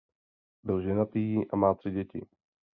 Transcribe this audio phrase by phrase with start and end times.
[0.63, 2.21] Byl ženatý a má tři děti.